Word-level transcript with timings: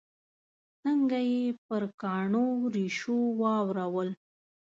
څنګه 0.81 1.19
یې 1.31 1.43
پر 1.65 1.83
کاڼو 2.01 2.45
ریشو 2.73 3.19
واورول. 3.39 4.09